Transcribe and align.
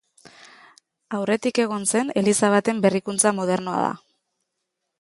Aurretik 1.17 1.61
egon 1.65 1.85
zen 1.91 2.09
eliza 2.21 2.51
baten 2.55 2.81
berreraikuntza 2.87 3.35
modernoa 3.41 3.85
da. 3.87 3.95